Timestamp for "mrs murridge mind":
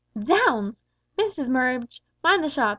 1.15-2.43